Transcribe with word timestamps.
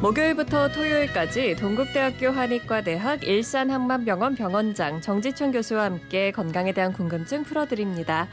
목요일부터 0.00 0.68
토요일까지 0.68 1.56
동국대학교 1.56 2.28
한의과대학 2.28 3.24
일산항만병원 3.24 4.36
병원장 4.36 5.00
정지천 5.00 5.50
교수와 5.50 5.84
함께 5.86 6.30
건강에 6.30 6.72
대한 6.72 6.92
궁금증 6.92 7.42
풀어드립니다. 7.42 8.28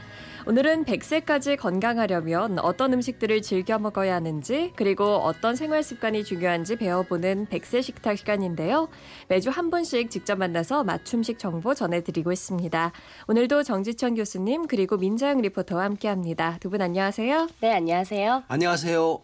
오늘은 0.46 0.84
100세까지 0.84 1.56
건강하려면 1.58 2.60
어떤 2.60 2.92
음식들을 2.92 3.42
즐겨 3.42 3.80
먹어야 3.80 4.14
하는지 4.14 4.72
그리고 4.76 5.16
어떤 5.16 5.56
생활 5.56 5.82
습관이 5.82 6.22
중요한지 6.22 6.76
배워보는 6.76 7.46
100세 7.50 7.82
식탁 7.82 8.16
시간인데요. 8.16 8.88
매주 9.26 9.50
한 9.50 9.68
분씩 9.70 10.08
직접 10.08 10.38
만나서 10.38 10.84
맞춤식 10.84 11.40
정보 11.40 11.74
전해드리고 11.74 12.30
있습니다. 12.30 12.92
오늘도 13.26 13.64
정지천 13.64 14.14
교수님 14.14 14.68
그리고 14.68 14.96
민자영 14.98 15.40
리포터와 15.40 15.82
함께합니다. 15.82 16.58
두 16.60 16.70
분 16.70 16.80
안녕하세요. 16.80 17.48
네, 17.60 17.72
안녕하세요. 17.72 18.44
안녕하세요. 18.46 19.22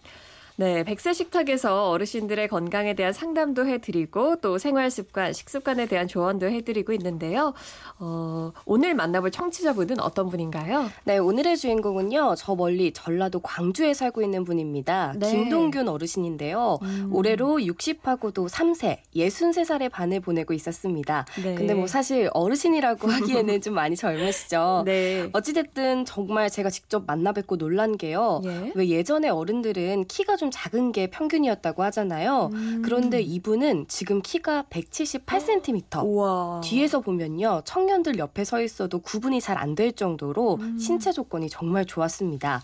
네, 0.63 0.85
백세 0.85 1.13
식탁에서 1.13 1.91
어르신들의 1.91 2.47
건강에 2.47 2.95
대한 2.95 3.13
상담도 3.13 3.67
해드리고 3.67 4.37
또 4.37 4.59
생활 4.59 4.93
습관, 4.93 5.33
식습관에 5.33 5.87
대한 5.87 6.07
조언도 6.07 6.47
해드리고 6.47 6.93
있는데요. 6.93 7.53
어, 7.99 8.53
오늘 8.65 8.95
만나볼 8.95 9.33
청취자분은 9.33 9.99
어떤 9.99 10.29
분인가요? 10.29 10.89
네, 11.03 11.19
오늘의 11.19 11.57
주인공은요. 11.57 12.37
저 12.39 12.55
멀리 12.55 12.93
전라도 12.93 13.41
광주에 13.41 13.93
살고 13.93 14.23
있는 14.23 14.45
분입니다. 14.45 15.15
네. 15.17 15.33
김동균 15.33 15.89
어르신인데요. 15.89 16.79
음. 16.81 17.09
올해로 17.11 17.57
60하고도 17.57 18.49
3세, 18.49 18.99
63살의 19.17 19.91
반을 19.91 20.21
보내고 20.21 20.55
있었습니다. 20.55 21.27
네. 21.43 21.57
근데 21.57 21.75
뭐 21.75 21.89
사실 21.89 22.31
어르신이라고 22.35 23.09
하기에는 23.11 23.61
좀 23.63 23.75
많이 23.75 23.97
젊으시죠. 23.97 24.85
네. 24.87 25.29
어찌됐든 25.33 26.05
정말 26.05 26.49
제가 26.49 26.71
직접 26.71 27.03
만나 27.05 27.33
뵙고 27.33 27.59
놀란 27.59 27.97
게요. 27.97 28.41
예. 28.45 28.71
왜 28.77 28.89
예전에 28.89 29.29
어른들은 29.29 30.05
키가 30.05 30.37
좀 30.37 30.52
작은 30.53 30.93
게 30.93 31.09
평균이었다고 31.09 31.83
하잖아요. 31.83 32.51
음. 32.53 32.83
그런데 32.85 33.21
이분은 33.21 33.87
지금 33.89 34.23
키가 34.23 34.67
178cm. 34.71 36.05
우와. 36.07 36.61
뒤에서 36.63 37.01
보면요. 37.01 37.63
청년들 37.65 38.19
옆에 38.19 38.45
서 38.45 38.61
있어도 38.61 39.01
구분이 39.01 39.41
잘 39.41 39.57
안 39.59 39.73
될 39.75 39.93
정도로 39.93 40.57
음. 40.61 40.77
신체 40.79 41.13
조건이 41.13 41.49
정말 41.49 41.87
좋았습니다. 41.87 42.61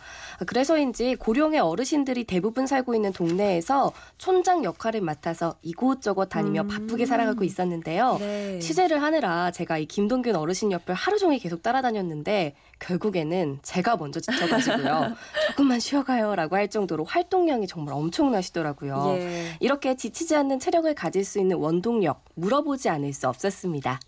그래서인지 0.46 1.16
고령의 1.16 1.60
어르신들이 1.60 2.24
대부분 2.24 2.66
살고 2.66 2.94
있는 2.94 3.14
동네에서 3.14 3.92
촌장 4.18 4.62
역할을 4.62 5.00
맡아서 5.00 5.54
이곳저곳 5.62 6.26
다니며 6.26 6.62
음. 6.62 6.68
바쁘게 6.68 7.06
살아가고 7.06 7.44
있었는데요. 7.44 8.16
네. 8.18 8.58
취재를 8.58 9.00
하느라 9.02 9.50
제가 9.52 9.78
이 9.78 9.86
김동균 9.86 10.36
어르신 10.36 10.70
옆을 10.70 10.94
하루 10.94 11.16
종일 11.18 11.38
계속 11.38 11.62
따라다녔는데 11.62 12.54
결국에는 12.78 13.58
제가 13.62 13.96
먼저 13.96 14.20
지쳐가지고요. 14.20 15.14
조금만 15.48 15.80
쉬어가요라고 15.80 16.56
할 16.56 16.68
정도로 16.68 17.04
활동량이 17.04 17.66
정말 17.68 17.94
엄청나시더라고요. 17.94 19.16
예. 19.18 19.56
이렇게 19.60 19.94
지치지 19.94 20.34
않는 20.34 20.58
체력을 20.58 20.92
가질 20.94 21.24
수 21.24 21.38
있는 21.38 21.58
원동력 21.58 22.24
물어보지 22.34 22.88
않을 22.88 23.12
수 23.12 23.28
없었습니다. 23.28 24.00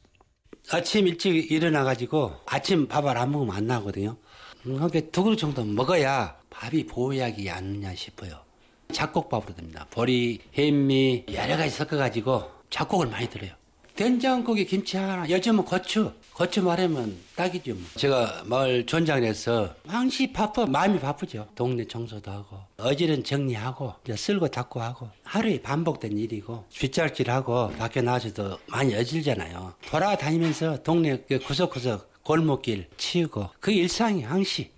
아침 0.72 1.06
일찍 1.06 1.50
일어나가지고 1.50 2.32
아침 2.46 2.88
밥을 2.88 3.16
안 3.16 3.30
먹으면 3.30 3.54
안 3.54 3.66
나거든요. 3.66 4.16
그러니까 4.62 5.00
두 5.12 5.22
그릇 5.22 5.36
정도 5.36 5.64
먹어야 5.64 6.36
밥이 6.50 6.86
보약이 6.86 7.48
않느냐 7.48 7.94
싶어요. 7.94 8.40
잡곡밥으로 8.92 9.54
됩니다. 9.54 9.86
보리, 9.90 10.40
햄미 10.54 11.26
여러 11.32 11.56
가지 11.56 11.70
섞어가지고 11.70 12.42
잡곡을 12.70 13.06
많이 13.06 13.28
들어요. 13.28 13.52
된장국에 14.00 14.64
김치 14.64 14.96
하나, 14.96 15.28
요즘은 15.28 15.62
고추. 15.66 16.10
고추 16.32 16.62
말하면 16.62 17.18
딱이죠. 17.36 17.74
뭐. 17.74 17.82
제가 17.96 18.44
마을 18.46 18.86
촌장에서 18.86 19.74
항시 19.86 20.32
바빠, 20.32 20.64
마음이 20.64 20.98
바쁘죠. 20.98 21.46
동네 21.54 21.86
청소도 21.86 22.30
하고, 22.30 22.56
어지른 22.78 23.22
정리하고, 23.22 23.92
쓸고 24.16 24.48
닦고 24.48 24.80
하고, 24.80 25.10
하루에 25.22 25.60
반복된 25.60 26.16
일이고, 26.16 26.64
뒷잘질하고, 26.70 27.72
밖에 27.76 28.00
나와서도 28.00 28.56
많이 28.68 28.94
어질잖아요. 28.94 29.74
돌아다니면서 29.90 30.82
동네 30.82 31.22
그 31.28 31.38
구석구석 31.38 32.22
골목길 32.22 32.86
치우고, 32.96 33.50
그 33.60 33.70
일상이 33.70 34.22
항시. 34.22 34.70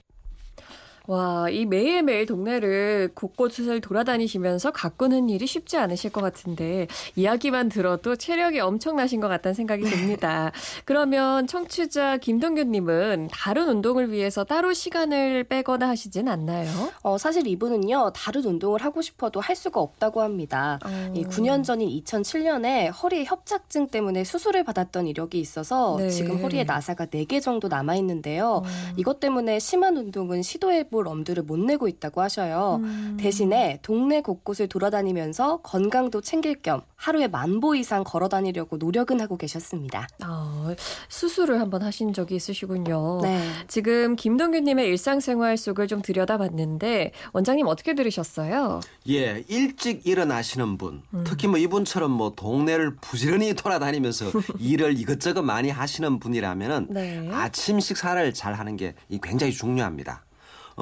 와, 1.08 1.48
이 1.50 1.66
매일매일 1.66 2.26
동네를 2.26 3.10
곳곳을 3.14 3.80
돌아다니시면서 3.80 4.70
가꾸는 4.70 5.28
일이 5.28 5.46
쉽지 5.46 5.76
않으실 5.76 6.12
것 6.12 6.20
같은데 6.20 6.86
이야기만 7.16 7.68
들어도 7.68 8.14
체력이 8.14 8.60
엄청나신 8.60 9.20
것 9.20 9.28
같다는 9.28 9.54
생각이 9.54 9.82
듭니다. 9.84 10.52
그러면 10.84 11.46
청취자 11.46 12.18
김동균 12.18 12.70
님은 12.70 13.28
다른 13.32 13.68
운동을 13.68 14.12
위해서 14.12 14.44
따로 14.44 14.72
시간을 14.72 15.44
빼거나 15.44 15.88
하시진 15.88 16.28
않나요? 16.28 16.70
어, 17.02 17.18
사실 17.18 17.46
이분은요, 17.46 18.12
다른 18.14 18.44
운동을 18.44 18.82
하고 18.84 19.02
싶어도 19.02 19.40
할 19.40 19.56
수가 19.56 19.80
없다고 19.80 20.22
합니다. 20.22 20.78
어. 20.84 21.12
이 21.14 21.24
9년 21.24 21.64
전인 21.64 21.88
2007년에 21.88 22.92
허리 23.02 23.24
협착증 23.24 23.88
때문에 23.88 24.22
수술을 24.24 24.62
받았던 24.64 25.08
이력이 25.08 25.40
있어서 25.40 25.96
네. 25.98 26.10
지금 26.10 26.42
허리에 26.42 26.64
나사가 26.64 27.06
4개 27.06 27.42
정도 27.42 27.68
남아 27.68 27.96
있는데요. 27.96 28.62
어. 28.64 28.92
이것 28.96 29.18
때문에 29.18 29.58
심한 29.58 29.96
운동은 29.96 30.42
시도해 30.42 30.84
볼 30.92 31.08
엄두를 31.08 31.42
못 31.42 31.58
내고 31.58 31.88
있다고 31.88 32.20
하셔요. 32.20 32.78
음. 32.84 33.16
대신에 33.18 33.80
동네 33.82 34.20
곳곳을 34.20 34.68
돌아다니면서 34.68 35.62
건강도 35.62 36.20
챙길 36.20 36.62
겸 36.62 36.82
하루에 36.94 37.26
만보 37.26 37.74
이상 37.74 38.04
걸어 38.04 38.28
다니려고 38.28 38.76
노력은 38.76 39.20
하고 39.20 39.36
계셨습니다. 39.36 40.06
아, 40.20 40.74
수술을 41.08 41.60
한번 41.60 41.82
하신 41.82 42.12
적이 42.12 42.36
있으시군요. 42.36 43.18
네. 43.22 43.42
지금 43.66 44.14
김동균님의 44.14 44.86
일상생활 44.86 45.56
속을 45.56 45.88
좀 45.88 46.00
들여다봤는데 46.00 47.10
원장님 47.32 47.66
어떻게 47.66 47.94
들으셨어요? 47.94 48.80
예, 49.08 49.42
일찍 49.48 50.06
일어나시는 50.06 50.78
분, 50.78 51.02
음. 51.14 51.24
특히 51.26 51.48
뭐 51.48 51.58
이분처럼 51.58 52.12
뭐 52.12 52.34
동네를 52.36 52.96
부지런히 53.00 53.54
돌아다니면서 53.56 54.26
일을 54.60 54.96
이것저것 54.96 55.42
많이 55.42 55.70
하시는 55.70 56.20
분이라면은 56.20 56.86
네. 56.90 57.28
아침 57.32 57.80
식사를 57.80 58.32
잘 58.34 58.54
하는 58.54 58.76
게이 58.76 59.18
굉장히 59.22 59.52
중요합니다. 59.52 60.22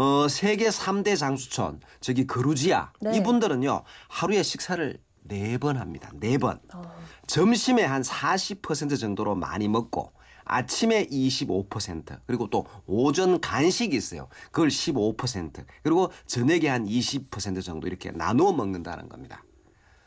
어, 0.00 0.28
세계 0.28 0.70
3대 0.70 1.14
장수촌, 1.14 1.80
저기 2.00 2.26
그루지아, 2.26 2.90
네. 3.02 3.18
이분들은요, 3.18 3.82
하루에 4.08 4.42
식사를 4.42 4.98
네 5.24 5.58
번 5.58 5.76
합니다. 5.76 6.10
네 6.14 6.38
번. 6.38 6.58
점심에 7.26 7.84
한 7.84 8.00
40% 8.00 8.98
정도로 8.98 9.34
많이 9.34 9.68
먹고 9.68 10.12
아침에 10.44 11.06
25% 11.06 12.18
그리고 12.26 12.48
또 12.48 12.64
오전 12.86 13.42
간식이 13.42 13.94
있어요. 13.94 14.28
그걸 14.50 14.68
15% 14.68 15.64
그리고 15.82 16.10
저녁에 16.26 16.66
한 16.68 16.86
20% 16.86 17.62
정도 17.62 17.86
이렇게 17.86 18.10
나누어 18.10 18.52
먹는다는 18.52 19.10
겁니다. 19.10 19.44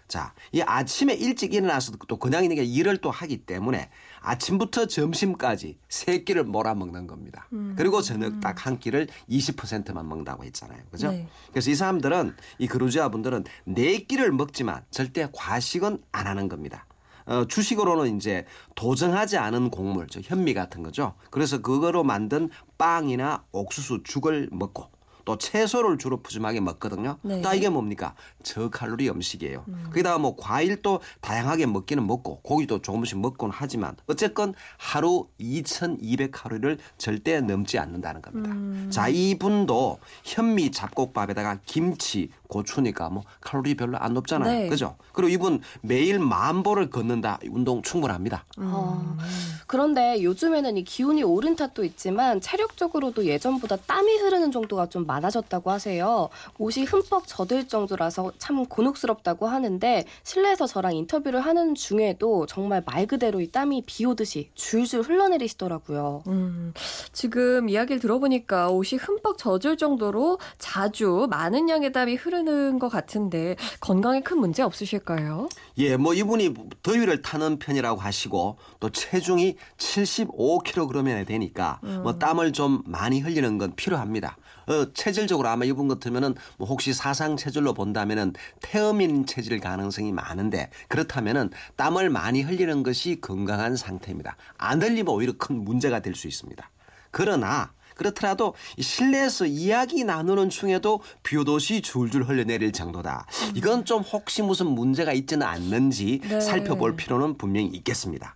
자, 0.07 0.33
이 0.51 0.61
아침에 0.61 1.13
일찍 1.13 1.53
일어나서 1.53 1.93
또 2.07 2.17
그냥 2.17 2.43
있는 2.43 2.55
게 2.55 2.63
일을 2.63 2.97
또 2.97 3.09
하기 3.11 3.45
때문에 3.45 3.89
아침부터 4.21 4.87
점심까지 4.87 5.77
세 5.89 6.19
끼를 6.23 6.43
몰아 6.43 6.75
먹는 6.75 7.07
겁니다. 7.07 7.47
그리고 7.75 8.01
저녁 8.01 8.39
딱 8.39 8.63
한 8.65 8.79
끼를 8.79 9.07
20%만 9.29 10.07
먹는다고 10.07 10.43
했잖아요. 10.45 10.79
그죠? 10.91 11.11
네. 11.11 11.27
그래서 11.51 11.69
이 11.69 11.75
사람들은 11.75 12.35
이 12.59 12.67
그루지아 12.67 13.09
분들은 13.09 13.43
네 13.65 13.97
끼를 13.97 14.31
먹지만 14.31 14.83
절대 14.89 15.27
과식은 15.33 16.01
안 16.11 16.27
하는 16.27 16.47
겁니다. 16.47 16.85
어, 17.25 17.45
주식으로는 17.45 18.17
이제 18.17 18.45
도정하지 18.75 19.37
않은 19.37 19.69
곡물, 19.69 20.07
저 20.07 20.19
현미 20.21 20.53
같은 20.53 20.83
거죠. 20.83 21.15
그래서 21.29 21.61
그거로 21.61 22.03
만든 22.03 22.49
빵이나 22.77 23.43
옥수수 23.51 24.03
죽을 24.03 24.49
먹고 24.51 24.89
또 25.25 25.37
채소를 25.37 25.97
주로 25.97 26.17
푸짐하게 26.17 26.59
먹거든요. 26.61 27.17
네. 27.21 27.41
또 27.41 27.53
이게 27.53 27.69
뭡니까? 27.69 28.13
저칼로리 28.43 29.09
음식이에요. 29.09 29.65
거기다가 29.85 30.17
뭐 30.17 30.35
과일도 30.35 30.99
다양하게 31.21 31.65
먹기는 31.67 32.05
먹고 32.05 32.41
고기도 32.41 32.81
조금씩 32.81 33.19
먹곤 33.19 33.51
하지만 33.53 33.95
어쨌건 34.07 34.53
하루 34.77 35.27
2,200칼로리를 35.39 36.77
절대 36.97 37.39
넘지 37.41 37.79
않는다는 37.79 38.21
겁니다. 38.21 38.89
자, 38.89 39.07
이분도 39.07 39.99
현미 40.23 40.71
잡곡밥에다가 40.71 41.59
김치, 41.65 42.29
고추니까 42.47 43.09
뭐 43.09 43.23
칼로리 43.41 43.75
별로 43.75 43.97
안 43.97 44.13
높잖아요. 44.13 44.51
네. 44.51 44.67
그죠? 44.67 44.95
그리고 45.11 45.29
이분 45.29 45.61
매일 45.81 46.19
만 46.19 46.61
보를 46.61 46.89
걷는다. 46.89 47.39
운동 47.49 47.81
충분합니다. 47.81 48.45
어, 48.57 49.17
그런데 49.65 50.21
요즘에는 50.21 50.77
이 50.77 50.83
기온이 50.83 51.23
오른 51.23 51.55
탓도 51.55 51.83
있지만 51.83 52.41
체력적으로도 52.41 53.25
예전보다 53.25 53.77
땀이 53.77 54.17
흐르는 54.17 54.51
정도가 54.51 54.87
좀 54.89 55.07
많아졌다고 55.13 55.69
하세요. 55.69 56.29
옷이 56.57 56.85
흠뻑 56.85 57.23
젖을 57.27 57.67
정도라서 57.67 58.31
참 58.37 58.65
곤혹스럽다고 58.65 59.47
하는데 59.47 60.05
실내에서 60.23 60.65
저랑 60.67 60.95
인터뷰를 60.95 61.41
하는 61.41 61.75
중에도 61.75 62.45
정말 62.45 62.83
말 62.85 63.05
그대로 63.05 63.41
이 63.41 63.51
땀이 63.51 63.83
비 63.85 64.05
오듯이 64.05 64.49
줄줄 64.55 65.01
흘러내리시더라고요. 65.01 66.23
음, 66.27 66.73
지금 67.11 67.69
이야기를 67.69 67.99
들어보니까 67.99 68.69
옷이 68.69 68.99
흠뻑 68.99 69.37
젖을 69.37 69.77
정도로 69.77 70.39
자주 70.57 71.27
많은 71.29 71.69
양의 71.69 71.91
땀이 71.91 72.15
흐르는 72.15 72.79
것 72.79 72.89
같은데 72.89 73.55
건강에 73.79 74.21
큰 74.21 74.39
문제 74.39 74.63
없으실까요? 74.63 75.49
예, 75.77 75.97
뭐 75.97 76.13
이분이 76.13 76.53
더위를 76.81 77.21
타는 77.21 77.59
편이라고 77.59 77.99
하시고 77.99 78.57
또 78.79 78.89
체중이 78.89 79.55
75kg이 79.77 81.27
되니까 81.27 81.79
뭐 82.01 82.17
땀을 82.17 82.53
좀 82.53 82.81
많이 82.85 83.19
흘리는 83.19 83.57
건 83.57 83.73
필요합니다. 83.75 84.37
어, 84.67 84.93
체질적으로 84.93 85.49
아마 85.49 85.65
이분 85.65 85.87
같으면은 85.87 86.35
뭐 86.57 86.67
혹시 86.67 86.93
사상 86.93 87.37
체질로 87.37 87.73
본다면은 87.73 88.33
태음인 88.61 89.25
체질 89.25 89.59
가능성이 89.59 90.11
많은데 90.11 90.69
그렇다면은 90.87 91.49
땀을 91.75 92.09
많이 92.09 92.41
흘리는 92.41 92.83
것이 92.83 93.19
건강한 93.21 93.75
상태입니다. 93.75 94.37
안 94.57 94.81
흘리면 94.81 95.13
오히려 95.13 95.33
큰 95.37 95.63
문제가 95.63 95.99
될 95.99 96.13
수 96.15 96.27
있습니다. 96.27 96.69
그러나 97.11 97.71
그렇더라도 97.95 98.53
실내에서 98.79 99.45
이야기 99.45 100.03
나누는 100.03 100.49
중에도 100.49 101.01
비오도시 101.23 101.81
줄줄 101.81 102.23
흘러내릴 102.23 102.71
정도다. 102.71 103.25
이건 103.55 103.85
좀 103.85 104.01
혹시 104.01 104.41
무슨 104.41 104.67
문제가 104.67 105.13
있지는 105.13 105.45
않는지 105.45 106.19
네. 106.23 106.41
살펴볼 106.41 106.95
필요는 106.95 107.37
분명히 107.37 107.67
있겠습니다. 107.67 108.35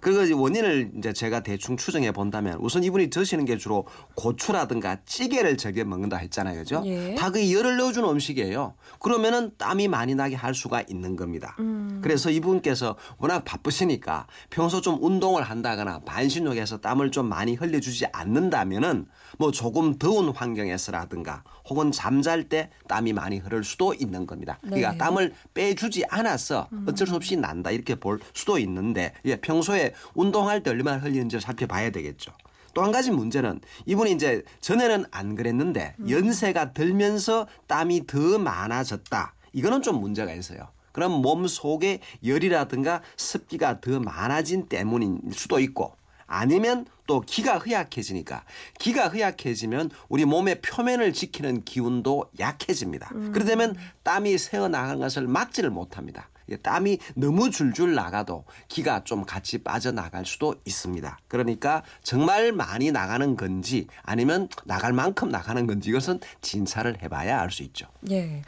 그리고 0.00 0.40
원인을 0.40 0.92
이제 0.98 1.12
제가 1.12 1.40
대충 1.40 1.76
추정해 1.76 2.12
본다면 2.12 2.58
우선 2.60 2.84
이분이 2.84 3.10
드시는 3.10 3.44
게 3.44 3.56
주로 3.56 3.86
고추라든가 4.14 4.98
찌개를 5.04 5.56
즐겨 5.56 5.84
먹는다 5.84 6.16
했잖아요. 6.16 6.58
그죠? 6.60 6.82
예. 6.86 7.14
다그 7.14 7.52
열을 7.52 7.76
넣어주는 7.76 8.08
음식이에요. 8.08 8.74
그러면은 8.98 9.52
땀이 9.58 9.88
많이 9.88 10.14
나게 10.14 10.34
할 10.36 10.54
수가 10.54 10.82
있는 10.88 11.16
겁니다. 11.16 11.56
음. 11.58 12.00
그래서 12.02 12.30
이분께서 12.30 12.96
워낙 13.18 13.44
바쁘시니까 13.44 14.26
평소 14.50 14.80
좀 14.80 14.98
운동을 15.00 15.42
한다거나 15.42 16.00
반신욕해서 16.00 16.78
땀을 16.78 17.10
좀 17.10 17.28
많이 17.28 17.54
흘려주지 17.54 18.06
않는다면은 18.12 18.97
뭐 19.38 19.50
조금 19.50 19.98
더운 19.98 20.30
환경에서라든가 20.30 21.42
혹은 21.68 21.92
잠잘 21.92 22.48
때 22.48 22.70
땀이 22.88 23.12
많이 23.12 23.38
흐를 23.38 23.64
수도 23.64 23.94
있는 23.94 24.26
겁니다. 24.26 24.58
그러니까 24.62 24.92
네. 24.92 24.98
땀을 24.98 25.34
빼주지 25.54 26.04
않아서 26.08 26.68
어쩔 26.86 27.06
수 27.06 27.14
없이 27.14 27.36
난다 27.36 27.70
이렇게 27.70 27.94
볼 27.94 28.20
수도 28.32 28.58
있는데 28.58 29.12
예, 29.24 29.36
평소에 29.36 29.92
운동할 30.14 30.62
때 30.62 30.70
얼마나 30.70 30.98
흘리는지 30.98 31.40
살펴봐야 31.40 31.90
되겠죠. 31.90 32.32
또한 32.74 32.92
가지 32.92 33.10
문제는 33.10 33.60
이분이 33.86 34.12
이제 34.12 34.44
전에는 34.60 35.06
안 35.10 35.34
그랬는데 35.34 35.96
연세가 36.08 36.72
들면서 36.72 37.46
땀이 37.66 38.06
더 38.06 38.38
많아졌다. 38.38 39.34
이거는 39.52 39.82
좀 39.82 40.00
문제가 40.00 40.32
있어요. 40.32 40.68
그럼 40.92 41.22
몸 41.22 41.46
속에 41.46 42.00
열이라든가 42.24 43.02
습기가 43.16 43.80
더 43.80 44.00
많아진 44.00 44.66
때문일 44.66 45.32
수도 45.32 45.60
있고 45.60 45.92
아니면 46.28 46.86
또 47.08 47.20
기가 47.20 47.58
흐약해지니까 47.58 48.44
기가 48.78 49.08
흐약해지면 49.08 49.90
우리 50.08 50.24
몸의 50.24 50.60
표면을 50.60 51.12
지키는 51.12 51.64
기운도 51.64 52.30
약해집니다. 52.38 53.08
그러다면 53.32 53.74
땀이 54.04 54.38
새어나가는 54.38 55.00
것을 55.00 55.26
막지를 55.26 55.70
못합니다. 55.70 56.28
예, 56.50 56.56
땀이 56.56 56.98
너무 57.14 57.50
줄줄 57.50 57.94
나가도 57.94 58.44
기가 58.68 59.04
좀 59.04 59.24
같이 59.24 59.58
빠져나갈 59.58 60.24
수도 60.24 60.54
있습니다. 60.64 61.18
그러니까 61.28 61.82
정말 62.02 62.52
많이 62.52 62.92
나가는 62.92 63.36
건지 63.36 63.86
아니면 64.02 64.48
나갈 64.64 64.92
만큼 64.92 65.28
나가는 65.28 65.66
건지 65.66 65.90
이것은 65.90 66.20
진찰을 66.40 67.02
해봐야 67.02 67.40
알 67.40 67.48
수 67.50 67.62
있죠. 67.64 67.86
예. 68.10 68.42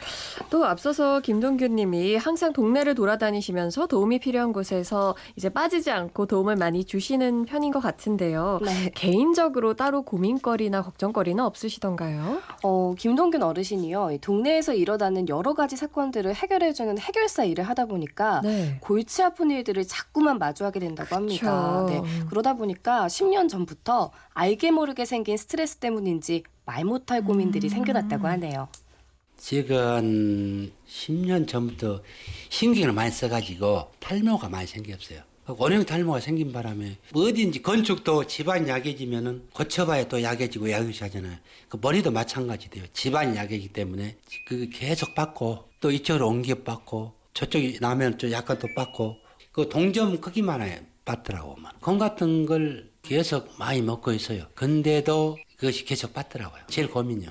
또 0.50 0.64
앞서서 0.64 1.20
김동규 1.20 1.66
님이 1.68 2.16
항상 2.16 2.52
동네를 2.52 2.94
돌아다니시면서 2.94 3.86
도움이 3.86 4.18
필요한 4.18 4.52
곳에서 4.52 5.14
이제 5.36 5.48
빠지지 5.48 5.90
않고 5.90 6.26
도움을 6.26 6.56
많이 6.56 6.84
주시는 6.84 7.46
편인 7.46 7.72
것 7.72 7.80
같은데요. 7.80 8.60
네. 8.62 8.90
개인적으로 8.94 9.74
따로 9.74 10.02
고민거리나 10.02 10.82
걱정거리는 10.82 11.42
없으시던가요? 11.42 12.40
어, 12.62 12.94
김동균 12.98 13.42
어르신이요. 13.42 14.12
이 14.12 14.18
동네에서 14.18 14.74
일어나는 14.74 15.28
여러 15.28 15.54
가지 15.54 15.76
사건들을 15.76 16.34
해결해주는 16.34 16.98
해결사 16.98 17.44
일을 17.44 17.64
하다 17.64 17.86
보니까 17.90 18.40
네. 18.42 18.78
골치 18.80 19.22
아픈 19.22 19.50
일들을 19.50 19.86
자꾸만 19.86 20.38
마주하게 20.38 20.80
된다고 20.80 21.14
합니다. 21.14 21.84
그쵸. 21.84 22.02
네. 22.02 22.24
그러다 22.30 22.54
보니까 22.54 23.06
10년 23.06 23.48
전부터 23.48 24.10
알게 24.32 24.70
모르게 24.70 25.04
생긴 25.04 25.36
스트레스 25.36 25.76
때문인지 25.76 26.44
말 26.64 26.84
못할 26.84 27.22
고민들이 27.22 27.68
생겨났다고 27.68 28.26
하네요. 28.28 28.68
제가 29.36 29.96
한 29.96 30.70
10년 30.88 31.48
전부터 31.48 32.02
신경을 32.48 32.92
많이 32.92 33.10
써가지고 33.10 33.90
탈모가 33.98 34.48
많이 34.48 34.66
생겼어요. 34.66 35.20
원형 35.46 35.84
탈모가 35.84 36.20
생긴 36.20 36.52
바람에 36.52 36.98
어디든지 37.12 37.62
건축도 37.62 38.26
집안 38.26 38.68
약해지면은 38.68 39.48
고쳐봐야 39.52 40.06
또 40.08 40.22
약해지고 40.22 40.70
약해지잖아요. 40.70 41.38
그 41.68 41.78
머리도 41.80 42.10
마찬가지돼요. 42.12 42.84
집안 42.92 43.34
약해지기 43.34 43.72
때문에 43.72 44.16
그 44.46 44.68
계속 44.72 45.14
받고 45.14 45.64
또 45.80 45.90
이쪽으로 45.90 46.28
옮겨 46.28 46.54
받고 46.54 47.14
저쪽이 47.40 47.78
나면 47.80 48.18
또 48.18 48.30
약간 48.32 48.58
또 48.58 48.68
받고 48.74 49.16
그 49.52 49.66
동점 49.70 50.20
크기만 50.20 50.60
해 50.60 50.82
받더라고. 51.06 51.56
건 51.80 51.98
같은 51.98 52.44
걸 52.44 52.90
계속 53.00 53.48
많이 53.58 53.80
먹고 53.80 54.12
있어요. 54.12 54.44
근데도 54.54 55.38
그것이 55.56 55.86
계속 55.86 56.12
받더라고요. 56.12 56.60
제일 56.68 56.90
고민이요. 56.90 57.30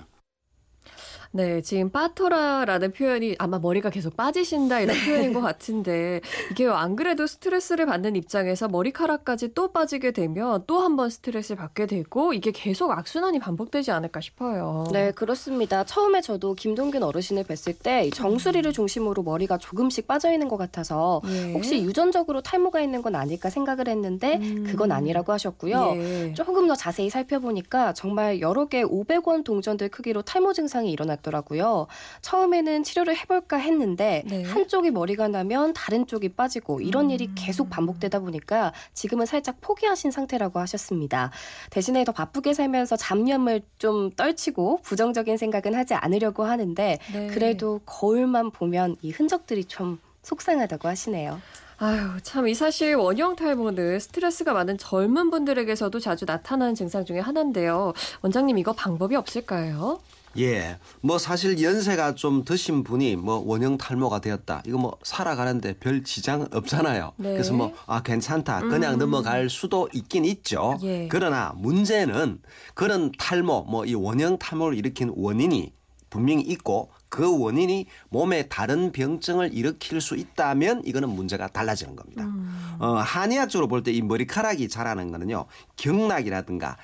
네, 1.32 1.62
지금 1.62 1.92
빠토라라는 1.92 2.92
표현이 2.92 3.36
아마 3.38 3.60
머리가 3.60 3.92
계속 3.92 4.18
빠지신다 4.18 4.80
이런 4.80 4.96
표현인 5.06 5.32
것 5.32 5.42
같은데 5.42 6.22
이게 6.50 6.66
안 6.68 6.96
그래도 6.96 7.28
스트레스를 7.28 7.86
받는 7.86 8.16
입장에서 8.16 8.68
머리카락까지 8.68 9.54
또 9.54 9.72
빠지게 9.72 10.10
되면 10.12 10.64
또 10.66 10.80
한 10.80 10.96
번 10.96 11.10
스트레스를 11.12 11.58
받게 11.58 11.86
되고 11.86 12.34
이게 12.34 12.52
계속 12.52 12.90
악순환이 12.92 13.38
반복되지 13.38 13.92
않을까 13.92 14.22
싶어요. 14.22 14.86
네, 14.92 15.12
그렇습니다. 15.12 15.84
처음에 15.84 16.22
저도 16.22 16.56
김동균 16.56 17.04
어르신을 17.04 17.44
뵀을 17.44 17.76
때이 17.84 18.10
정수리를 18.10 18.72
중심으로 18.74 19.22
머리가 19.22 19.60
조금씩 19.60 20.08
빠져 20.08 20.32
있는 20.32 20.48
것 20.48 20.58
같아서 20.58 21.22
예. 21.28 21.54
혹시 21.54 21.84
유전적으로 21.84 22.42
탈모가 22.42 22.82
있는 22.82 23.04
건 23.04 23.14
아닐까 23.16 23.52
생각을 23.52 23.88
했는데 23.88 24.38
음. 24.42 24.64
그건 24.68 24.92
아니라고 24.92 25.32
하셨고요. 25.32 25.94
예. 25.98 26.34
조금 26.34 26.68
더 26.68 26.74
자세히 26.76 27.10
살펴보니까 27.12 27.94
정말 27.94 28.42
여러 28.42 28.66
개 28.68 28.84
500원 28.84 29.44
동전들 29.44 29.90
크기로 29.90 30.24
탈모 30.24 30.54
증상이 30.54 30.92
일어 30.92 31.06
났더라고요. 31.20 31.88
처음에는 32.22 32.84
치료를 32.84 33.16
해볼까 33.18 33.58
했는데 33.58 34.24
네. 34.26 34.44
한쪽이 34.44 34.92
머리가 34.92 35.28
나면 35.28 35.74
다른 35.74 36.08
쪽이 36.08 36.30
빠지고 36.30 36.82
이런 36.82 37.06
음. 37.06 37.12
일이 37.12 37.30
계속 37.36 37.70
반복되다 37.70 38.20
보니까 38.20 38.74
지금은 38.94 39.26
살짝 39.26 39.58
포기하신 39.62 40.12
상태라고 40.12 40.60
하셨습니다. 40.60 41.32
대신에 41.70 42.04
더 42.04 42.12
바쁘게 42.12 42.54
살면서 42.54 42.96
잡념을 42.98 43.62
좀 43.78 44.12
떨치고 44.12 44.82
부정적인 44.84 45.38
생각은 45.38 45.76
하지 45.76 45.94
않으려고 45.94 46.44
하는데 46.44 46.98
네. 47.14 47.28
그래도 47.28 47.80
거울만 47.86 48.52
보면 48.52 48.96
이 49.02 49.12
흔적들이 49.12 49.66
좀 49.66 50.00
속상하다고 50.24 50.88
하시네요. 50.88 51.40
아유, 51.82 52.18
참, 52.24 52.46
이 52.50 52.54
사실 52.54 52.96
원형 52.96 53.38
탈모는 53.38 54.00
스트레스가 54.00 54.52
많은 54.52 54.78
젊은 54.78 55.30
분들에게서도 55.30 55.98
자주 56.00 56.26
나타나는 56.26 56.76
증상 56.76 57.06
중에 57.06 57.20
하나인데요. 57.20 57.94
원장님, 58.22 58.58
이거 58.58 58.74
방법이 58.74 59.16
없을까요? 59.16 60.02
예. 60.38 60.78
뭐 61.02 61.18
사실 61.18 61.62
연세가 61.62 62.16
좀 62.16 62.46
드신 62.46 62.84
분이 62.84 63.16
뭐 63.16 63.44
원형 63.46 63.78
탈모가 63.78 64.22
되었다. 64.22 64.62
이거 64.66 64.78
뭐 64.78 64.98
살아가는데 65.04 65.78
별 65.80 66.04
지장 66.04 66.48
없잖아요. 66.54 67.14
네. 67.18 67.32
그래서 67.34 67.54
뭐 67.54 67.74
아 67.88 68.02
괜찮다. 68.04 68.62
그냥 68.62 68.94
음. 68.94 69.00
넘어갈 69.00 69.50
수도 69.50 69.90
있긴 69.94 70.26
있죠. 70.26 70.78
예. 70.84 71.08
그러나 71.10 71.54
문제는 71.58 72.40
그런 72.76 73.12
탈모 73.18 73.64
뭐 73.64 73.86
이 73.86 73.96
원형 73.96 74.38
탈모를 74.38 74.78
일으킨 74.78 75.12
원인이 75.16 75.74
분명히 76.10 76.42
있고 76.44 76.92
그 77.10 77.40
원인이 77.42 77.88
몸에 78.10 78.48
다른 78.48 78.92
병증을 78.92 79.54
일으킬 79.54 80.00
수 80.00 80.16
있다면 80.16 80.84
이거는 80.86 81.10
문제가 81.10 81.48
달라지는 81.48 81.96
겁니다. 81.96 82.24
음. 82.24 82.78
어, 82.80 82.94
한의학적으로 82.96 83.68
볼 83.68 83.84
때 83.84 83.92
이 83.92 84.02
머리카락이 84.02 84.70
자라는 84.70 85.12
거는요. 85.12 85.46
경락이라든가 85.76 86.78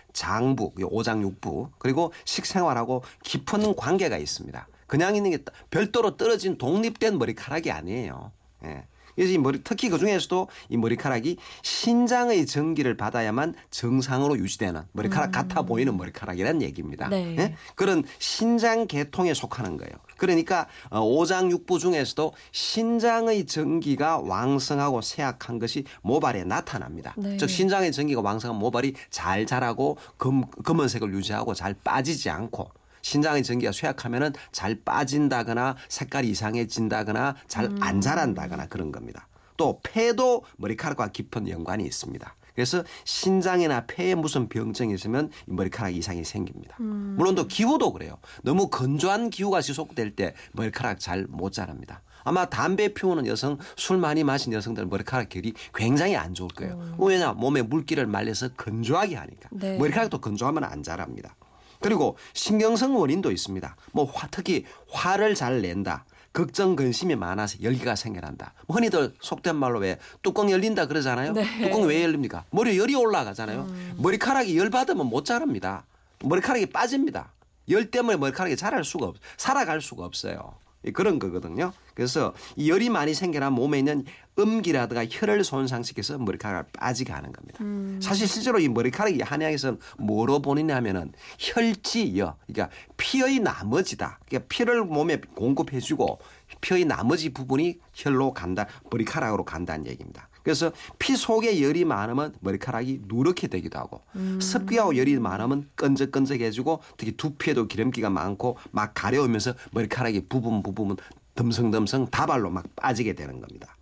이 0.79 0.83
오장육부 0.83 1.69
그리고 1.77 2.11
식생활하고 2.25 3.03
깊은 3.23 3.75
관계가 3.75 4.17
있습니다. 4.17 4.67
그냥 4.87 5.15
있는 5.15 5.31
게 5.31 5.39
별도로 5.69 6.17
떨어진 6.17 6.57
독립된 6.57 7.17
머리카락이 7.17 7.71
아니에요. 7.71 8.31
예. 8.65 8.85
그래서 9.15 9.33
이 9.33 9.37
머리 9.37 9.61
특히 9.63 9.89
그 9.89 9.97
중에서도 9.97 10.47
이 10.69 10.77
머리카락이 10.77 11.37
신장의 11.61 12.45
전기를 12.45 12.97
받아야만 12.97 13.55
정상으로 13.71 14.37
유지되는 14.37 14.81
머리카락 14.91 15.31
같아 15.31 15.61
보이는 15.63 15.95
머리카락이라는 15.95 16.61
얘기입니다. 16.61 17.07
네. 17.07 17.35
예? 17.37 17.55
그런 17.75 18.03
신장 18.19 18.87
계통에 18.87 19.33
속하는 19.33 19.77
거예요. 19.77 19.93
그러니까 20.17 20.67
어, 20.89 21.01
오장육부 21.01 21.79
중에서도 21.79 22.33
신장의 22.51 23.45
전기가 23.45 24.19
왕성하고 24.19 25.01
쇠약한 25.01 25.59
것이 25.59 25.85
모발에 26.01 26.43
나타납니다. 26.43 27.13
네. 27.17 27.37
즉 27.37 27.49
신장의 27.49 27.91
전기가 27.91 28.21
왕성한 28.21 28.57
모발이 28.57 28.93
잘 29.09 29.45
자라고 29.45 29.97
검, 30.17 30.45
검은색을 30.63 31.13
유지하고 31.13 31.53
잘 31.53 31.73
빠지지 31.73 32.29
않고 32.29 32.69
신장의 33.05 33.43
전기가 33.43 33.71
쇠약하면은 33.71 34.33
잘 34.51 34.75
빠진다거나 34.83 35.75
색깔이 35.89 36.27
이상해진다거나 36.31 37.35
잘안 37.47 38.01
자란다거나 38.01 38.65
그런 38.65 38.91
겁니다. 38.91 39.27
또 39.57 39.79
폐도 39.83 40.43
머리카락과 40.57 41.09
깊은 41.09 41.47
연관이 41.49 41.85
있습니다. 41.85 42.35
그래서 42.55 42.83
신장이나 43.03 43.85
폐에 43.85 44.15
무슨 44.15 44.49
병증이 44.49 44.93
있으면 44.95 45.29
이 45.47 45.51
머리카락 45.51 45.95
이상이 45.95 46.23
생깁니다. 46.23 46.77
물론 46.79 47.35
또 47.35 47.47
기후도 47.47 47.93
그래요. 47.93 48.17
너무 48.41 48.69
건조한 48.69 49.29
기후가 49.29 49.61
지속될 49.61 50.15
때 50.15 50.33
머리카락 50.53 50.99
잘 50.99 51.27
못 51.29 51.53
자랍니다. 51.53 52.01
아마 52.23 52.49
담배 52.49 52.87
피우는 52.87 53.27
여성, 53.27 53.59
술 53.75 53.97
많이 53.97 54.23
마신 54.23 54.51
여성들 54.51 54.87
머리카락 54.87 55.29
결이 55.29 55.53
굉장히 55.75 56.15
안 56.15 56.33
좋을 56.33 56.49
거예요. 56.55 56.95
왜냐? 56.97 57.33
몸에 57.33 57.61
물기를 57.61 58.07
말려서 58.07 58.49
건조하게 58.57 59.15
하니까. 59.15 59.49
네. 59.51 59.77
머리카락도 59.77 60.21
건조하면 60.21 60.63
안 60.63 60.81
자랍니다. 60.81 61.35
그리고 61.79 62.17
신경성 62.33 62.97
원인도 62.97 63.31
있습니다. 63.31 63.75
뭐 63.91 64.05
화, 64.05 64.27
특히 64.31 64.65
화를 64.89 65.35
잘 65.35 65.61
낸다. 65.61 66.05
걱정 66.33 66.75
근심이 66.75 67.15
많아서 67.15 67.57
열기가 67.61 67.95
생겨난다. 67.95 68.53
뭐 68.67 68.75
흔히들 68.75 69.13
속된 69.21 69.55
말로 69.55 69.79
왜 69.79 69.97
뚜껑 70.21 70.51
열린다 70.51 70.85
그러잖아요. 70.87 71.31
네. 71.31 71.45
뚜껑 71.63 71.83
왜 71.87 72.03
열립니까? 72.03 72.43
머리에 72.51 72.77
열이 72.77 72.93
올라가잖아요. 72.93 73.67
머리카락이 73.97 74.57
열 74.57 74.69
받으면 74.69 75.07
못 75.07 75.23
자랍니다. 75.23 75.85
머리카락이 76.23 76.67
빠집니다. 76.67 77.31
열 77.69 77.89
때문에 77.89 78.17
머리카락이 78.17 78.57
자랄 78.57 78.83
수가 78.83 79.05
없, 79.07 79.15
살아갈 79.37 79.81
수가 79.81 80.03
없어요. 80.03 80.55
예, 80.85 80.91
그런 80.91 81.19
거거든요. 81.19 81.73
그래서 81.93 82.33
이 82.55 82.69
열이 82.69 82.89
많이 82.89 83.13
생겨나 83.13 83.49
몸에 83.49 83.79
있는 83.79 84.05
음기라든가 84.37 85.05
혈을 85.09 85.43
손상시켜서 85.43 86.17
머리카락이 86.17 86.71
빠지게 86.73 87.11
하는 87.13 87.31
겁니다. 87.31 87.59
사실 88.01 88.27
실제로 88.27 88.59
이 88.59 88.67
머리카락이 88.67 89.21
한의학에서는 89.21 89.79
뭐로 89.99 90.41
보느냐면은 90.41 91.13
혈지여, 91.39 92.35
그러니까 92.45 92.75
피의 92.97 93.39
나머지다. 93.39 94.19
그러니까 94.27 94.47
피를 94.49 94.83
몸에 94.83 95.21
공급해주고 95.35 96.19
피의 96.65 96.83
나머지 96.83 97.29
부분이 97.29 97.79
혈로 97.93 98.33
간다, 98.33 98.65
머리카락으로 98.89 99.45
간다는 99.45 99.85
얘기입니다. 99.85 100.27
그래서 100.41 100.71
피 100.97 101.15
속에 101.15 101.61
열이 101.61 101.85
많으면 101.85 102.33
머리카락이 102.39 103.01
누렇게 103.05 103.47
되기도 103.47 103.77
하고 103.77 104.01
습기하고 104.39 104.97
열이 104.97 105.19
많으면 105.19 105.69
끈적끈적해지고 105.75 106.81
특히 106.97 107.11
두피에도 107.11 107.67
기름기가 107.67 108.09
많고 108.09 108.57
막 108.71 108.93
가려우면서 108.95 109.53
머리카락이 109.71 110.27
부분 110.27 110.63
부분 110.63 110.97
듬성듬성 111.35 112.07
다발로 112.07 112.49
막 112.49 112.65
빠지게 112.75 113.13
되는 113.13 113.39
겁니다. 113.39 113.75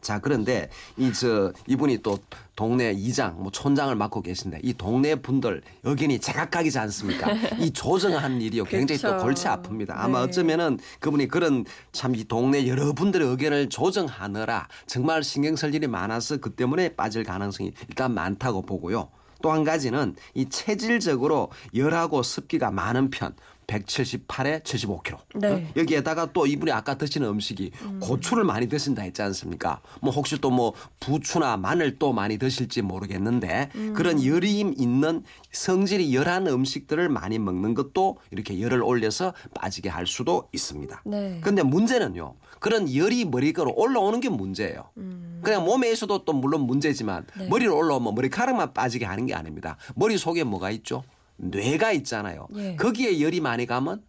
자 0.00 0.20
그런데 0.20 0.70
이 0.96 1.12
저 1.12 1.52
이분이 1.66 1.98
또 2.02 2.18
동네 2.54 2.92
이장 2.92 3.36
뭐 3.42 3.50
촌장을 3.50 3.94
맡고 3.94 4.22
계신데 4.22 4.60
이 4.62 4.72
동네 4.74 5.14
분들 5.16 5.62
의견이 5.84 6.18
제각각이지 6.20 6.78
않습니까? 6.78 7.32
이 7.58 7.70
조정하는 7.72 8.40
일이요 8.40 8.64
굉장히 8.64 9.00
또 9.00 9.08
그렇죠. 9.08 9.24
골치 9.24 9.44
아픕니다. 9.46 9.90
아마 9.94 10.18
네. 10.20 10.24
어쩌면은 10.24 10.78
그분이 11.00 11.28
그런 11.28 11.64
참 11.92 12.14
이 12.14 12.24
동네 12.24 12.66
여러분들의 12.66 13.28
의견을 13.28 13.68
조정하느라 13.68 14.66
정말 14.86 15.22
신경 15.22 15.54
쓸 15.56 15.74
일이 15.74 15.86
많아서 15.86 16.38
그 16.38 16.50
때문에 16.54 16.96
빠질 16.96 17.22
가능성이 17.24 17.72
일단 17.88 18.14
많다고 18.14 18.62
보고요. 18.62 19.10
또 19.42 19.52
한 19.52 19.62
가지는 19.62 20.16
이 20.34 20.48
체질적으로 20.48 21.50
열하고 21.74 22.22
습기가 22.24 22.70
많은 22.72 23.10
편 23.10 23.34
178에 23.68 24.62
75kg. 24.64 25.18
네. 25.36 25.70
여기에다가 25.76 26.32
또 26.32 26.46
이분이 26.46 26.72
아까 26.72 26.96
드시는 26.96 27.28
음식이 27.28 27.70
고추를 28.00 28.42
많이 28.44 28.66
드신다 28.68 29.02
했지 29.02 29.22
않습니까? 29.22 29.80
뭐 30.00 30.10
혹시 30.12 30.38
또 30.40 30.48
뭐 30.48 30.72
부추나 30.98 31.58
마늘 31.58 31.98
또 31.98 32.12
많이 32.14 32.38
드실지 32.38 32.80
모르겠는데 32.82 33.68
그런 33.94 34.24
열이 34.24 34.58
있는 34.60 35.22
성질이 35.52 36.12
열한 36.14 36.46
음식들을 36.48 37.08
많이 37.10 37.38
먹는 37.38 37.74
것도 37.74 38.16
이렇게 38.30 38.58
열을 38.60 38.82
올려서 38.82 39.34
빠지게 39.54 39.90
할 39.90 40.06
수도 40.06 40.48
있습니다. 40.52 41.02
네. 41.04 41.38
근데 41.44 41.62
문제는요. 41.62 42.34
그런 42.58 42.92
열이 42.92 43.26
머리카락으로 43.26 43.74
올라오는 43.76 44.18
게 44.20 44.30
문제예요. 44.30 44.86
그냥 45.42 45.64
몸에 45.64 45.92
있어도 45.92 46.24
또 46.24 46.32
물론 46.32 46.62
문제지만 46.62 47.26
네. 47.38 47.46
머리로 47.48 47.76
올라오면 47.76 48.14
머리카락만 48.14 48.72
빠지게 48.72 49.04
하는 49.04 49.26
게 49.26 49.34
아닙니다. 49.34 49.76
머리 49.94 50.16
속에 50.16 50.42
뭐가 50.44 50.70
있죠? 50.70 51.04
뇌가 51.38 51.92
있잖아요. 51.92 52.48
예. 52.56 52.76
거기에 52.76 53.20
열이 53.20 53.40
많이 53.40 53.66
가면 53.66 54.02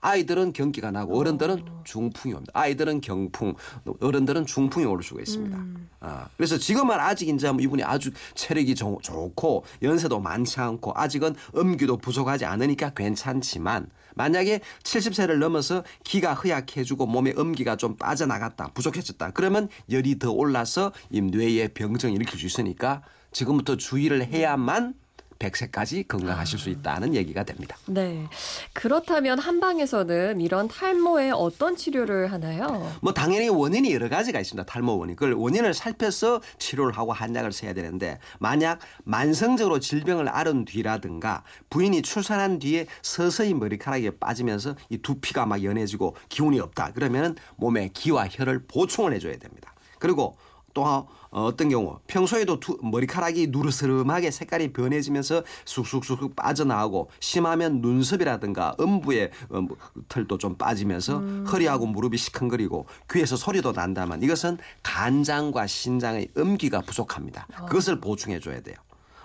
아이들은 0.00 0.52
경기가 0.52 0.90
나고 0.90 1.18
어른들은 1.18 1.64
중풍이 1.84 2.34
옵니다. 2.34 2.52
아이들은 2.54 3.00
경풍, 3.00 3.54
어른들은 4.00 4.46
중풍이 4.46 4.86
올 4.86 5.02
수가 5.02 5.20
있습니다. 5.20 5.64
아, 6.00 6.28
그래서 6.36 6.56
지금은 6.58 7.00
아직 7.00 7.28
이제 7.28 7.48
이분이 7.48 7.82
아주 7.82 8.10
체력이 8.34 8.74
좋, 8.76 9.02
좋고 9.02 9.64
연세도 9.82 10.20
많지 10.20 10.60
않고 10.60 10.92
아직은 10.94 11.34
음기도 11.56 11.96
부족하지 11.96 12.44
않으니까 12.44 12.90
괜찮지만 12.90 13.88
만약에 14.14 14.60
70세를 14.84 15.38
넘어서 15.38 15.82
기가 16.04 16.34
허약해지고 16.34 17.06
몸에 17.06 17.34
음기가 17.36 17.76
좀 17.76 17.96
빠져나갔다, 17.96 18.68
부족해졌다. 18.74 19.32
그러면 19.32 19.68
열이 19.90 20.18
더 20.18 20.30
올라서 20.30 20.92
이 21.10 21.20
뇌에 21.20 21.68
병증을 21.68 22.14
일으킬 22.14 22.38
수 22.38 22.46
있으니까 22.46 23.02
지금부터 23.32 23.76
주의를 23.76 24.26
해야만 24.26 24.94
100세까지 25.38 26.08
건강하실 26.08 26.58
수 26.58 26.70
있다는 26.70 27.14
얘기가 27.14 27.44
됩니다. 27.44 27.76
네. 27.86 28.26
그렇다면 28.72 29.38
한방에서는 29.38 30.40
이런 30.40 30.68
탈모에 30.68 31.30
어떤 31.30 31.76
치료를 31.76 32.32
하나요? 32.32 32.92
뭐 33.02 33.12
당연히 33.12 33.48
원인이 33.48 33.92
여러 33.92 34.08
가지가 34.08 34.40
있습니다. 34.40 34.64
탈모 34.66 34.98
원인. 34.98 35.16
그걸 35.16 35.34
원인을 35.34 35.74
살펴서 35.74 36.40
치료를 36.58 36.96
하고 36.96 37.12
한약을 37.12 37.52
써야 37.52 37.72
되는데 37.74 38.18
만약 38.38 38.80
만성적으로 39.04 39.80
질병을 39.80 40.28
앓은 40.28 40.64
뒤라든가 40.64 41.44
부인이 41.70 42.02
출산한 42.02 42.58
뒤에 42.58 42.86
서서히 43.02 43.54
머리카락이 43.54 44.10
빠지면서 44.18 44.74
이 44.90 44.98
두피가 44.98 45.46
막 45.46 45.62
연해지고 45.62 46.16
기운이 46.28 46.60
없다. 46.60 46.92
그러면은 46.92 47.36
몸에 47.56 47.90
기와 47.92 48.28
혈을 48.30 48.64
보충을 48.66 49.12
해줘야 49.14 49.36
됩니다. 49.38 49.74
그리고 49.98 50.36
또 50.76 51.06
어떤 51.30 51.70
경우 51.70 51.98
평소에도 52.06 52.60
두- 52.60 52.78
머리카락이 52.82 53.46
누르스름하게 53.48 54.30
색깔이 54.30 54.74
변해지면서 54.74 55.42
쑥쑥쑥 55.64 56.36
빠져나오고 56.36 57.10
심하면 57.18 57.80
눈썹이라든가 57.80 58.76
음부의 58.78 59.30
어, 59.48 59.60
뭐, 59.62 59.76
털도 60.08 60.36
좀 60.36 60.56
빠지면서 60.56 61.18
허리하고 61.50 61.86
무릎이 61.86 62.18
시큰거리고 62.18 62.86
귀에서 63.10 63.36
소리도 63.36 63.72
난다면 63.72 64.22
이것은 64.22 64.58
간장과 64.82 65.66
신장의 65.66 66.28
음기가 66.36 66.82
부족합니다. 66.82 67.46
그것을 67.66 68.00
보충해 68.00 68.38
줘야 68.38 68.60
돼요. 68.60 68.76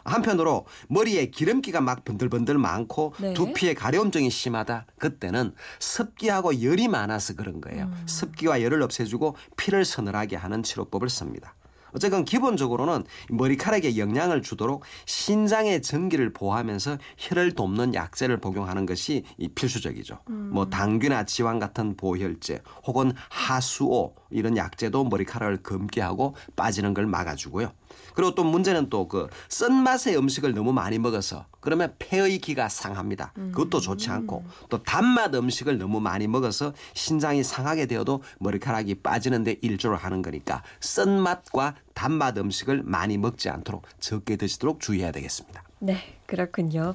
한편으로 0.03 0.65
머리에 0.87 1.27
기름기가 1.27 1.81
막 1.81 2.03
번들번들 2.03 2.57
많고 2.57 3.13
네. 3.19 3.33
두피에 3.33 3.73
가려움증이 3.73 4.29
심하다. 4.29 4.85
그때는 4.97 5.53
습기하고 5.79 6.61
열이 6.61 6.87
많아서 6.87 7.35
그런 7.35 7.61
거예요. 7.61 7.91
습기와 8.05 8.61
열을 8.61 8.81
없애주고 8.81 9.35
피를 9.57 9.85
서늘하게 9.85 10.35
하는 10.35 10.63
치료법을 10.63 11.09
씁니다. 11.09 11.55
어쨌건 11.93 12.23
기본적으로는 12.23 13.03
머리카락에 13.29 13.97
영향을 13.97 14.41
주도록 14.41 14.83
신장의 15.05 15.81
전기를 15.81 16.31
보호하면서 16.33 16.97
혈을 17.17 17.51
돕는 17.53 17.93
약제를 17.93 18.37
복용하는 18.37 18.85
것이 18.85 19.23
이 19.37 19.49
필수적이죠. 19.49 20.19
뭐 20.27 20.69
당귀나 20.69 21.25
지왕 21.25 21.59
같은 21.59 21.97
보혈제 21.97 22.61
혹은 22.85 23.11
하수오 23.29 24.15
이런 24.29 24.55
약제도 24.57 25.03
머리카락을 25.03 25.57
검게 25.63 26.01
하고 26.01 26.35
빠지는 26.55 26.93
걸 26.93 27.07
막아주고요. 27.07 27.71
그리고 28.15 28.33
또 28.35 28.43
문제는 28.43 28.89
또 28.89 29.01
그 29.11 29.27
쓴맛의 29.49 30.17
음식을 30.17 30.53
너무 30.53 30.71
많이 30.71 30.97
먹어서 30.97 31.45
그러면 31.59 31.93
폐의 31.99 32.39
기가 32.39 32.69
상합니다. 32.69 33.33
그것도 33.33 33.81
좋지 33.81 34.09
않고 34.09 34.45
또 34.69 34.81
단맛 34.83 35.35
음식을 35.35 35.77
너무 35.77 35.99
많이 35.99 36.27
먹어서 36.27 36.73
신장이 36.93 37.43
상하게 37.43 37.87
되어도 37.87 38.23
머리카락이 38.39 38.95
빠지는데 38.95 39.57
일조를 39.61 39.97
하는 39.97 40.21
거니까 40.21 40.63
쓴맛과 40.79 41.75
단맛 41.93 42.37
음식을 42.37 42.83
많이 42.83 43.17
먹지 43.17 43.49
않도록 43.49 43.83
적게 43.99 44.37
드시도록 44.37 44.79
주의해야 44.79 45.11
되겠습니다. 45.11 45.63
네, 45.83 45.97
그렇군요. 46.27 46.93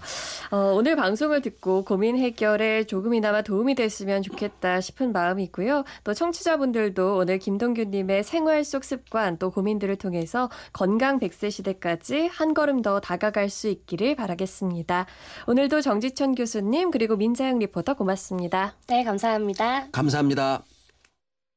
어, 0.53 0.57
오늘 0.77 0.95
방송을 0.95 1.43
듣고 1.43 1.85
고민 1.85 2.17
해결에 2.17 2.85
조금이나마 2.85 3.43
도움이 3.43 3.75
됐으면 3.75 4.23
좋겠다 4.23 4.81
싶은 4.81 5.13
마음이고요. 5.13 5.83
또 6.05 6.15
청취자분들도 6.15 7.17
오늘 7.17 7.41
김동규님의 7.41 8.23
생활 8.23 8.63
속 8.63 8.85
습관 8.85 9.39
또 9.39 9.51
고민들을 9.51 9.97
통해서 9.97 10.49
건강 10.73 11.19
100세 11.19 11.51
시대까지 11.51 12.29
한 12.29 12.55
걸음 12.55 12.81
더 12.81 13.01
다가갈 13.01 13.51
수 13.51 13.67
있기를 13.67 14.15
바라겠습니다. 14.15 15.07
오늘도 15.49 15.81
정지천 15.81 16.37
교수님 16.37 16.93
그리고 16.93 17.17
민자영 17.17 17.59
리포터 17.59 17.95
고맙습니다. 17.95 18.77
네, 18.87 19.03
감사합니다. 19.03 19.89
감사합니다. 19.91 20.76